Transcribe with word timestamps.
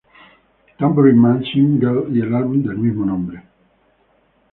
Tambourine 0.79 1.19
Man 1.19 1.43
"single 1.45 2.07
y 2.11 2.21
el 2.21 2.33
álbum 2.33 2.63
del 2.63 2.75
mismo 2.75 3.05
nombre. 3.05 3.43